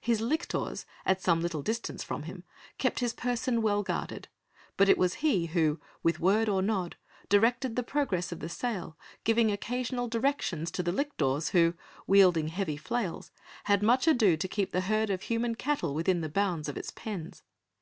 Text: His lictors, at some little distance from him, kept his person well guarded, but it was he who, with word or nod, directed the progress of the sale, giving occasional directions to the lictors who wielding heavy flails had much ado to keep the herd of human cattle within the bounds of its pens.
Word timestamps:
His 0.00 0.22
lictors, 0.22 0.86
at 1.04 1.20
some 1.20 1.42
little 1.42 1.60
distance 1.60 2.02
from 2.02 2.22
him, 2.22 2.44
kept 2.78 3.00
his 3.00 3.12
person 3.12 3.60
well 3.60 3.82
guarded, 3.82 4.26
but 4.78 4.88
it 4.88 4.96
was 4.96 5.16
he 5.16 5.48
who, 5.48 5.78
with 6.02 6.18
word 6.18 6.48
or 6.48 6.62
nod, 6.62 6.96
directed 7.28 7.76
the 7.76 7.82
progress 7.82 8.32
of 8.32 8.40
the 8.40 8.48
sale, 8.48 8.96
giving 9.24 9.52
occasional 9.52 10.08
directions 10.08 10.70
to 10.70 10.82
the 10.82 10.92
lictors 10.92 11.50
who 11.50 11.74
wielding 12.06 12.48
heavy 12.48 12.78
flails 12.78 13.30
had 13.64 13.82
much 13.82 14.06
ado 14.08 14.34
to 14.38 14.48
keep 14.48 14.72
the 14.72 14.80
herd 14.80 15.10
of 15.10 15.20
human 15.24 15.54
cattle 15.54 15.92
within 15.94 16.22
the 16.22 16.30
bounds 16.30 16.70
of 16.70 16.78
its 16.78 16.90
pens. 16.90 17.42